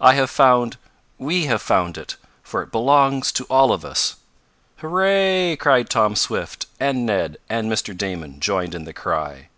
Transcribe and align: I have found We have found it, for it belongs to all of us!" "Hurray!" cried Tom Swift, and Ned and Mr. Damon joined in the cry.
I 0.00 0.14
have 0.14 0.30
found 0.30 0.78
We 1.16 1.44
have 1.46 1.62
found 1.62 1.96
it, 1.96 2.16
for 2.42 2.60
it 2.60 2.72
belongs 2.72 3.30
to 3.30 3.44
all 3.44 3.70
of 3.72 3.84
us!" 3.84 4.16
"Hurray!" 4.78 5.54
cried 5.54 5.90
Tom 5.90 6.16
Swift, 6.16 6.66
and 6.80 7.06
Ned 7.06 7.38
and 7.48 7.70
Mr. 7.70 7.96
Damon 7.96 8.40
joined 8.40 8.74
in 8.74 8.82
the 8.84 8.92
cry. 8.92 9.48